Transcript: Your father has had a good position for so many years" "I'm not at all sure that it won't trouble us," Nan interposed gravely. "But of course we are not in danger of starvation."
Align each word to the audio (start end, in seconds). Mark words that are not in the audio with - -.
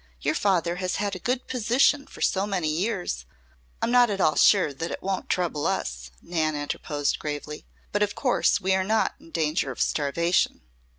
Your 0.19 0.33
father 0.33 0.77
has 0.77 0.95
had 0.95 1.15
a 1.15 1.19
good 1.19 1.45
position 1.47 2.07
for 2.07 2.21
so 2.21 2.47
many 2.47 2.67
years" 2.69 3.23
"I'm 3.83 3.91
not 3.91 4.09
at 4.09 4.19
all 4.19 4.35
sure 4.35 4.73
that 4.73 4.89
it 4.89 5.03
won't 5.03 5.29
trouble 5.29 5.67
us," 5.67 6.09
Nan 6.23 6.55
interposed 6.55 7.19
gravely. 7.19 7.67
"But 7.91 8.01
of 8.01 8.15
course 8.15 8.59
we 8.59 8.73
are 8.73 8.83
not 8.83 9.13
in 9.19 9.29
danger 9.29 9.69
of 9.71 9.79
starvation." 9.79 10.61